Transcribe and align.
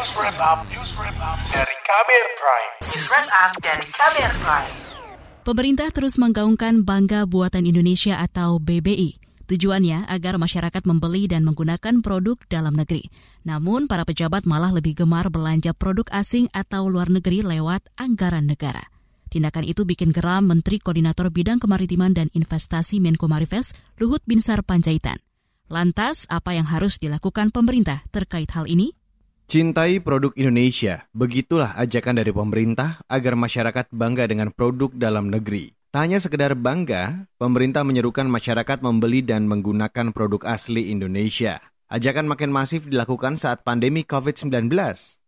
News 0.00 0.16
Wrap 0.16 0.40
Up, 0.40 0.64
News 0.72 0.96
Wrap 0.96 1.12
Up 1.20 1.36
dari 1.52 1.76
Kamer 1.84 2.24
Prime. 2.40 2.72
News 2.88 3.04
Wrap 3.12 3.28
Up 3.36 3.52
dari 3.60 3.84
Kamer 3.84 4.32
Prime. 4.40 4.72
Pemerintah 5.44 5.92
terus 5.92 6.16
menggaungkan 6.16 6.88
Bangga 6.88 7.28
Buatan 7.28 7.68
Indonesia 7.68 8.16
atau 8.16 8.56
BBI. 8.56 9.20
Tujuannya 9.44 10.08
agar 10.08 10.40
masyarakat 10.40 10.88
membeli 10.88 11.28
dan 11.28 11.44
menggunakan 11.44 12.00
produk 12.00 12.40
dalam 12.48 12.80
negeri. 12.80 13.12
Namun, 13.44 13.92
para 13.92 14.08
pejabat 14.08 14.48
malah 14.48 14.72
lebih 14.72 15.04
gemar 15.04 15.28
belanja 15.28 15.76
produk 15.76 16.08
asing 16.16 16.48
atau 16.56 16.88
luar 16.88 17.12
negeri 17.12 17.44
lewat 17.44 17.84
anggaran 18.00 18.48
negara. 18.48 18.88
Tindakan 19.28 19.68
itu 19.68 19.84
bikin 19.84 20.16
geram 20.16 20.48
Menteri 20.48 20.80
Koordinator 20.80 21.28
Bidang 21.28 21.60
Kemaritiman 21.60 22.16
dan 22.16 22.32
Investasi 22.32 23.04
Menko 23.04 23.28
Marifes, 23.28 23.76
Luhut 24.00 24.24
Binsar 24.24 24.64
Panjaitan. 24.64 25.20
Lantas, 25.68 26.24
apa 26.32 26.56
yang 26.56 26.64
harus 26.64 26.96
dilakukan 26.96 27.52
pemerintah 27.52 28.00
terkait 28.08 28.48
hal 28.56 28.64
ini? 28.64 28.96
Cintai 29.50 29.98
produk 29.98 30.30
Indonesia, 30.38 31.10
begitulah 31.10 31.74
ajakan 31.74 32.22
dari 32.22 32.30
pemerintah 32.30 33.02
agar 33.10 33.34
masyarakat 33.34 33.90
bangga 33.90 34.30
dengan 34.30 34.54
produk 34.54 34.94
dalam 34.94 35.26
negeri. 35.26 35.74
Tak 35.90 36.06
hanya 36.06 36.22
sekedar 36.22 36.54
bangga, 36.54 37.26
pemerintah 37.34 37.82
menyerukan 37.82 38.30
masyarakat 38.30 38.78
membeli 38.78 39.26
dan 39.26 39.50
menggunakan 39.50 40.14
produk 40.14 40.54
asli 40.54 40.94
Indonesia. 40.94 41.58
Ajakan 41.90 42.30
makin 42.30 42.54
masif 42.54 42.86
dilakukan 42.86 43.34
saat 43.34 43.66
pandemi 43.66 44.06
COVID-19, 44.06 44.70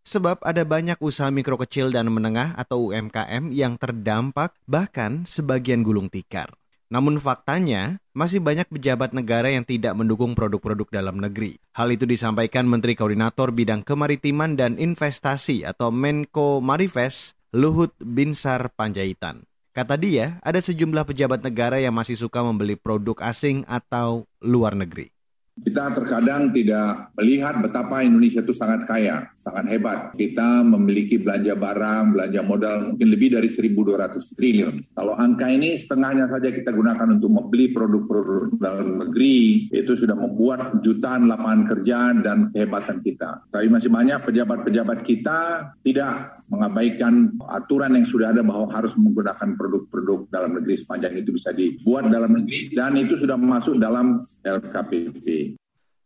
sebab 0.06 0.38
ada 0.46 0.62
banyak 0.62 1.02
usaha 1.02 1.26
mikro 1.34 1.58
kecil 1.58 1.90
dan 1.90 2.06
menengah 2.06 2.54
atau 2.54 2.94
UMKM 2.94 3.50
yang 3.50 3.74
terdampak 3.74 4.54
bahkan 4.70 5.26
sebagian 5.26 5.82
gulung 5.82 6.06
tikar. 6.06 6.61
Namun 6.92 7.16
faktanya, 7.16 7.96
masih 8.12 8.44
banyak 8.44 8.68
pejabat 8.68 9.16
negara 9.16 9.48
yang 9.48 9.64
tidak 9.64 9.96
mendukung 9.96 10.36
produk-produk 10.36 10.84
dalam 10.92 11.24
negeri. 11.24 11.56
Hal 11.72 11.88
itu 11.88 12.04
disampaikan 12.04 12.68
Menteri 12.68 12.92
Koordinator 12.92 13.48
Bidang 13.48 13.80
Kemaritiman 13.80 14.60
dan 14.60 14.76
Investasi 14.76 15.64
atau 15.64 15.88
Menko 15.88 16.60
Marifes, 16.60 17.32
Luhut 17.56 17.96
Binsar 17.96 18.76
Panjaitan. 18.76 19.48
Kata 19.72 19.96
dia, 19.96 20.36
ada 20.44 20.60
sejumlah 20.60 21.08
pejabat 21.08 21.40
negara 21.40 21.80
yang 21.80 21.96
masih 21.96 22.12
suka 22.12 22.44
membeli 22.44 22.76
produk 22.76 23.16
asing 23.24 23.64
atau 23.64 24.28
luar 24.44 24.76
negeri. 24.76 25.08
Kita 25.52 25.92
terkadang 25.92 26.48
tidak 26.48 27.12
melihat 27.12 27.60
betapa 27.60 28.00
Indonesia 28.00 28.40
itu 28.40 28.56
sangat 28.56 28.88
kaya, 28.88 29.28
sangat 29.36 29.68
hebat. 29.68 30.16
Kita 30.16 30.64
memiliki 30.64 31.20
belanja 31.20 31.52
barang, 31.52 32.16
belanja 32.16 32.40
modal 32.40 32.76
mungkin 32.88 33.08
lebih 33.12 33.36
dari 33.36 33.52
1.200 33.52 34.32
triliun. 34.32 34.74
Kalau 34.96 35.12
angka 35.12 35.52
ini 35.52 35.76
setengahnya 35.76 36.32
saja 36.32 36.48
kita 36.48 36.72
gunakan 36.72 37.20
untuk 37.20 37.28
membeli 37.28 37.68
produk-produk 37.68 38.56
dalam 38.56 39.04
negeri, 39.04 39.68
itu 39.68 39.92
sudah 39.92 40.16
membuat 40.16 40.80
jutaan 40.80 41.28
lapangan 41.28 41.62
kerja 41.68 41.98
dan 42.24 42.48
kehebatan 42.48 43.04
kita. 43.04 43.44
Tapi 43.52 43.68
masih 43.68 43.92
banyak 43.92 44.24
pejabat-pejabat 44.24 44.98
kita 45.04 45.38
tidak 45.84 46.42
mengabaikan 46.48 47.28
aturan 47.44 47.92
yang 47.92 48.08
sudah 48.08 48.32
ada 48.32 48.40
bahwa 48.40 48.72
harus 48.72 48.96
menggunakan 48.96 49.52
produk-produk 49.52 50.32
dalam 50.32 50.56
negeri 50.56 50.80
sepanjang 50.80 51.12
itu 51.20 51.36
bisa 51.36 51.52
dibuat 51.52 52.08
dalam 52.08 52.40
negeri 52.40 52.72
dan 52.72 52.96
itu 52.96 53.20
sudah 53.20 53.36
masuk 53.36 53.76
dalam 53.76 54.24
LKPP. 54.40 55.51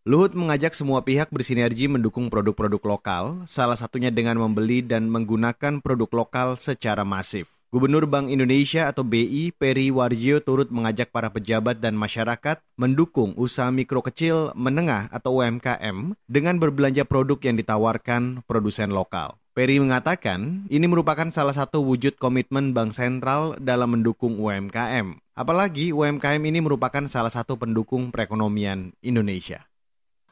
Luhut 0.07 0.39
mengajak 0.39 0.71
semua 0.71 1.03
pihak 1.03 1.35
bersinergi 1.35 1.91
mendukung 1.91 2.31
produk-produk 2.31 2.79
lokal, 2.95 3.43
salah 3.43 3.75
satunya 3.75 4.15
dengan 4.15 4.39
membeli 4.39 4.79
dan 4.79 5.11
menggunakan 5.11 5.83
produk 5.83 6.07
lokal 6.23 6.55
secara 6.62 7.03
masif. 7.03 7.51
Gubernur 7.75 8.07
Bank 8.07 8.31
Indonesia 8.31 8.87
atau 8.87 9.03
BI 9.03 9.51
Peri 9.51 9.91
Warjio 9.91 10.39
turut 10.47 10.71
mengajak 10.71 11.11
para 11.11 11.27
pejabat 11.34 11.83
dan 11.83 11.99
masyarakat 11.99 12.62
mendukung 12.79 13.34
usaha 13.34 13.67
mikro 13.75 13.99
kecil, 13.99 14.55
menengah 14.55 15.11
atau 15.11 15.43
UMKM 15.43 16.15
dengan 16.31 16.55
berbelanja 16.62 17.03
produk 17.03 17.43
yang 17.43 17.59
ditawarkan 17.59 18.47
produsen 18.47 18.95
lokal. 18.95 19.43
Peri 19.59 19.83
mengatakan 19.83 20.71
ini 20.71 20.87
merupakan 20.87 21.27
salah 21.34 21.59
satu 21.59 21.83
wujud 21.83 22.15
komitmen 22.15 22.71
Bank 22.71 22.95
Sentral 22.95 23.59
dalam 23.59 23.99
mendukung 23.99 24.39
UMKM. 24.39 25.19
Apalagi 25.34 25.91
UMKM 25.91 26.47
ini 26.47 26.62
merupakan 26.62 27.03
salah 27.11 27.34
satu 27.34 27.59
pendukung 27.59 28.15
perekonomian 28.15 28.95
Indonesia 29.03 29.66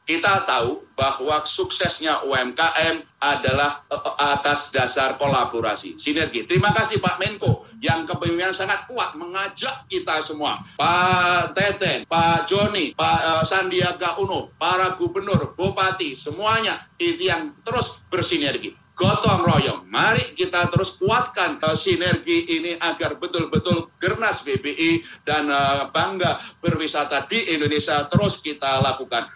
kita 0.05 0.45
tahu 0.45 0.85
bahwa 0.93 1.43
suksesnya 1.43 2.23
UMKM 2.23 3.01
adalah 3.19 3.83
eh, 3.89 4.13
atas 4.37 4.69
dasar 4.71 5.17
kolaborasi, 5.17 5.97
sinergi. 5.97 6.45
Terima 6.45 6.71
kasih 6.71 7.01
Pak 7.01 7.17
Menko 7.19 7.65
yang 7.81 8.05
kepemimpinan 8.05 8.55
sangat 8.55 8.85
kuat 8.87 9.17
mengajak 9.17 9.89
kita 9.89 10.21
semua, 10.21 10.55
Pak 10.77 11.57
Teten, 11.57 12.05
Pak 12.07 12.47
Joni, 12.47 12.95
Pak 12.95 13.19
uh, 13.21 13.43
Sandiaga 13.43 14.15
Uno, 14.21 14.53
para 14.55 14.95
gubernur, 14.95 15.53
bupati, 15.57 16.15
semuanya 16.15 16.79
itu 17.01 17.27
yang 17.27 17.51
terus 17.65 17.99
bersinergi. 18.07 18.73
Gotong 18.95 19.43
royong, 19.43 19.91
mari 19.91 20.23
kita 20.39 20.71
terus 20.71 20.95
kuatkan 20.95 21.59
sinergi 21.75 22.47
ini 22.47 22.79
agar 22.79 23.19
betul-betul 23.19 23.91
Gernas 23.99 24.39
BBI 24.47 25.03
dan 25.27 25.51
bangga 25.91 26.39
berwisata 26.63 27.27
di 27.27 27.59
Indonesia 27.59 28.07
terus 28.07 28.39
kita 28.39 28.79
lakukan. 28.79 29.27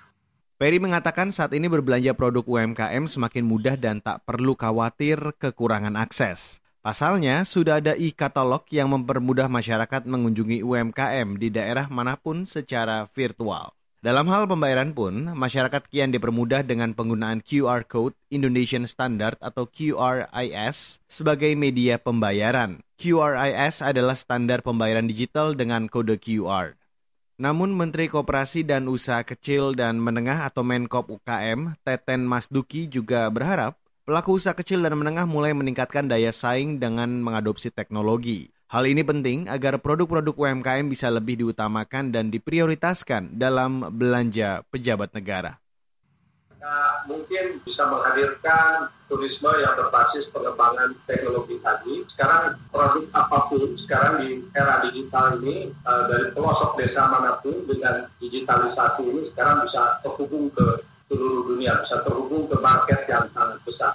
Peri 0.59 0.75
mengatakan 0.75 1.31
saat 1.31 1.55
ini 1.55 1.71
berbelanja 1.71 2.11
produk 2.11 2.43
UMKM 2.43 3.07
semakin 3.07 3.47
mudah 3.47 3.79
dan 3.79 4.03
tak 4.03 4.27
perlu 4.27 4.59
khawatir 4.59 5.15
kekurangan 5.39 5.95
akses. 5.95 6.59
Pasalnya, 6.83 7.47
sudah 7.47 7.79
ada 7.79 7.95
e-katalog 7.95 8.67
yang 8.67 8.91
mempermudah 8.91 9.47
masyarakat 9.47 10.03
mengunjungi 10.03 10.59
UMKM 10.59 11.39
di 11.39 11.47
daerah 11.47 11.87
mana 11.87 12.19
pun 12.19 12.43
secara 12.43 13.07
virtual. 13.07 13.71
Dalam 14.03 14.27
hal 14.27 14.51
pembayaran 14.51 14.91
pun, 14.91 15.31
masyarakat 15.31 15.79
kian 15.87 16.11
dipermudah 16.11 16.67
dengan 16.67 16.91
penggunaan 16.91 17.39
QR 17.39 17.87
Code 17.87 18.19
Indonesian 18.27 18.83
Standard 18.83 19.39
atau 19.39 19.63
QRIS 19.63 20.99
sebagai 21.07 21.55
media 21.55 22.03
pembayaran. 22.03 22.83
QRIS 22.99 23.79
adalah 23.79 24.19
standar 24.19 24.59
pembayaran 24.59 25.07
digital 25.07 25.55
dengan 25.55 25.87
kode 25.87 26.19
QR. 26.19 26.78
Namun 27.39 27.71
Menteri 27.71 28.11
Koperasi 28.11 28.67
dan 28.67 28.91
Usaha 28.91 29.23
Kecil 29.23 29.71
dan 29.71 29.95
Menengah 29.95 30.43
atau 30.51 30.59
Menkop 30.59 31.07
UKM, 31.07 31.71
Teten 31.87 32.27
Masduki 32.27 32.91
juga 32.91 33.31
berharap 33.31 33.79
pelaku 34.03 34.35
usaha 34.35 34.51
kecil 34.51 34.83
dan 34.83 34.99
menengah 34.99 35.23
mulai 35.23 35.55
meningkatkan 35.55 36.11
daya 36.11 36.35
saing 36.35 36.83
dengan 36.83 37.07
mengadopsi 37.23 37.71
teknologi. 37.71 38.51
Hal 38.67 38.83
ini 38.91 39.07
penting 39.07 39.47
agar 39.47 39.79
produk-produk 39.79 40.35
UMKM 40.35 40.91
bisa 40.91 41.07
lebih 41.07 41.39
diutamakan 41.39 42.11
dan 42.11 42.27
diprioritaskan 42.27 43.39
dalam 43.39 43.87
belanja 43.87 44.67
pejabat 44.67 45.15
negara 45.15 45.63
kita 46.59 47.07
mungkin 47.07 47.45
bisa 47.63 47.87
menghadirkan 47.87 48.91
turisme 49.07 49.47
yang 49.63 49.79
berbasis 49.79 50.27
pengembangan 50.27 50.91
teknologi 51.07 51.55
tadi. 51.63 52.03
Sekarang 52.11 52.59
ini 55.37 55.69
uh, 55.85 56.03
dari 56.09 56.33
pelosok 56.33 56.79
desa 56.81 57.05
mana 57.05 57.37
pun 57.43 57.53
dengan 57.69 58.07
digitalisasi 58.17 59.05
ini 59.05 59.21
sekarang 59.29 59.61
bisa 59.65 60.01
terhubung 60.01 60.49
ke 60.49 60.65
seluruh 61.09 61.41
dunia, 61.53 61.73
bisa 61.85 62.01
terhubung 62.01 62.45
ke 62.49 62.57
market 62.61 62.99
yang 63.05 63.25
sangat 63.33 63.59
besar. 63.65 63.93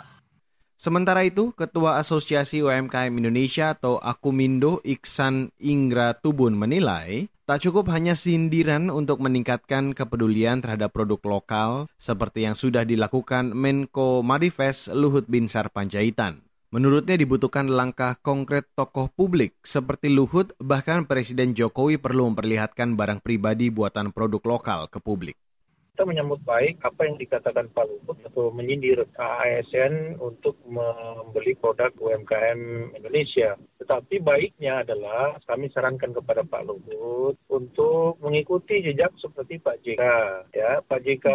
Sementara 0.75 1.25
itu, 1.25 1.56
Ketua 1.56 1.97
Asosiasi 1.97 2.61
UMKM 2.61 3.09
Indonesia 3.09 3.72
atau 3.72 3.97
Akumindo 3.97 4.84
Iksan 4.84 5.49
Ingra 5.56 6.12
Tubun 6.12 6.61
menilai, 6.61 7.33
Tak 7.45 7.61
cukup 7.61 7.93
hanya 7.93 8.16
sindiran 8.16 8.89
untuk 8.89 9.21
meningkatkan 9.21 9.93
kepedulian 9.93 10.65
terhadap 10.65 10.97
produk 10.97 11.21
lokal 11.28 11.93
seperti 12.01 12.49
yang 12.49 12.56
sudah 12.56 12.89
dilakukan 12.89 13.53
Menko 13.53 14.25
Marifes 14.25 14.89
Luhut 14.89 15.28
Binsar 15.28 15.69
Panjaitan. 15.69 16.41
Menurutnya 16.74 17.14
dibutuhkan 17.14 17.70
langkah 17.70 18.18
konkret 18.18 18.66
tokoh 18.74 19.06
publik 19.06 19.54
seperti 19.62 20.10
Luhut 20.10 20.58
bahkan 20.58 21.06
Presiden 21.06 21.54
Jokowi 21.54 22.02
perlu 22.02 22.34
memperlihatkan 22.34 22.98
barang 22.98 23.22
pribadi 23.22 23.70
buatan 23.70 24.10
produk 24.10 24.42
lokal 24.42 24.90
ke 24.90 24.98
publik 24.98 25.38
kita 25.94 26.10
menyambut 26.10 26.42
baik 26.42 26.82
apa 26.82 27.06
yang 27.06 27.14
dikatakan 27.22 27.70
Pak 27.70 27.86
Luhut 27.86 28.18
atau 28.26 28.50
menyindir 28.50 29.06
ASN 29.14 30.18
untuk 30.18 30.59
membeli 30.66 31.54
produk 31.54 31.94
UMKM 31.94 32.91
Indonesia. 32.98 33.54
Tetapi 33.78 34.18
baiknya 34.18 34.82
adalah 34.82 35.38
kami 35.47 35.70
sarankan 35.70 36.10
kepada 36.10 36.42
Pak 36.42 36.66
Luhut 36.66 37.38
untuk 37.47 38.18
mengikuti 38.18 38.82
jejak 38.82 39.15
seperti 39.22 39.62
Pak 39.62 39.86
JK. 39.86 40.03
Ya, 40.50 40.82
Pak 40.82 40.98
JK 40.98 41.27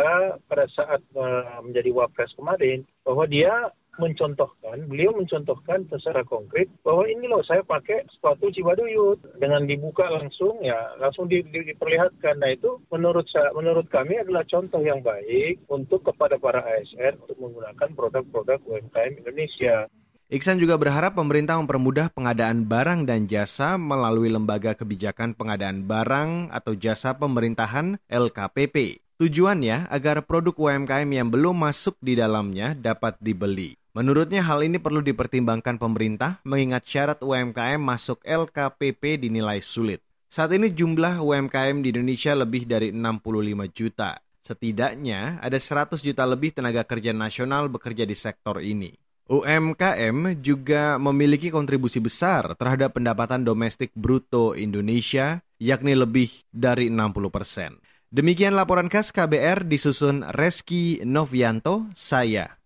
pada 0.44 0.68
saat 0.76 1.08
uh, 1.16 1.64
menjadi 1.64 1.96
wapres 1.96 2.36
kemarin 2.36 2.84
bahwa 3.08 3.24
dia 3.32 3.72
mencontohkan, 4.00 4.88
beliau 4.88 5.12
mencontohkan 5.12 5.84
secara 5.92 6.24
konkret 6.24 6.72
bahwa 6.82 7.04
ini 7.06 7.28
loh 7.28 7.44
saya 7.44 7.62
pakai 7.68 8.08
sepatu 8.16 8.48
Cibaduyut 8.50 9.20
dengan 9.38 9.68
dibuka 9.68 10.08
langsung 10.08 10.64
ya 10.64 10.96
langsung 10.98 11.28
di, 11.28 11.44
di, 11.44 11.76
diperlihatkan. 11.76 12.40
Nah 12.40 12.56
itu 12.56 12.80
menurut 12.90 13.28
saya, 13.28 13.52
menurut 13.52 13.92
kami 13.92 14.18
adalah 14.18 14.48
contoh 14.48 14.80
yang 14.80 15.04
baik 15.04 15.60
untuk 15.68 16.08
kepada 16.08 16.40
para 16.40 16.64
ASN 16.64 17.20
untuk 17.20 17.38
menggunakan 17.38 17.90
produk-produk 17.94 18.60
UMKM 18.64 19.20
Indonesia. 19.22 19.92
Iksan 20.30 20.62
juga 20.62 20.78
berharap 20.78 21.18
pemerintah 21.18 21.58
mempermudah 21.58 22.14
pengadaan 22.14 22.70
barang 22.70 23.10
dan 23.10 23.26
jasa 23.26 23.82
melalui 23.82 24.30
Lembaga 24.30 24.78
Kebijakan 24.78 25.34
Pengadaan 25.34 25.90
Barang 25.90 26.54
atau 26.54 26.78
Jasa 26.78 27.18
Pemerintahan 27.18 27.98
LKPP. 28.06 29.02
Tujuannya 29.18 29.90
agar 29.90 30.22
produk 30.30 30.54
UMKM 30.54 31.10
yang 31.10 31.34
belum 31.34 31.58
masuk 31.66 31.98
di 31.98 32.14
dalamnya 32.14 32.78
dapat 32.78 33.18
dibeli. 33.18 33.79
Menurutnya 33.90 34.46
hal 34.46 34.62
ini 34.62 34.78
perlu 34.78 35.02
dipertimbangkan 35.02 35.82
pemerintah 35.82 36.38
mengingat 36.46 36.86
syarat 36.86 37.26
UMKM 37.26 37.82
masuk 37.82 38.22
LKPP 38.22 39.18
dinilai 39.26 39.66
sulit. 39.66 40.06
Saat 40.30 40.54
ini 40.54 40.70
jumlah 40.70 41.26
UMKM 41.26 41.82
di 41.82 41.90
Indonesia 41.90 42.38
lebih 42.38 42.70
dari 42.70 42.94
65 42.94 43.66
juta. 43.74 44.22
Setidaknya 44.46 45.42
ada 45.42 45.58
100 45.58 46.06
juta 46.06 46.22
lebih 46.30 46.54
tenaga 46.54 46.86
kerja 46.86 47.18
nasional 47.18 47.66
bekerja 47.66 48.06
di 48.06 48.14
sektor 48.14 48.62
ini. 48.62 48.94
UMKM 49.26 50.38
juga 50.38 51.02
memiliki 51.02 51.50
kontribusi 51.50 51.98
besar 51.98 52.54
terhadap 52.62 52.94
pendapatan 52.94 53.42
domestik 53.42 53.90
bruto 53.98 54.54
Indonesia, 54.54 55.42
yakni 55.58 55.98
lebih 55.98 56.30
dari 56.54 56.94
60 56.94 57.30
persen. 57.34 57.82
Demikian 58.10 58.54
laporan 58.54 58.90
khas 58.90 59.10
KBR 59.10 59.66
disusun 59.66 60.26
Reski 60.30 61.02
Novianto, 61.06 61.90
saya 61.94 62.59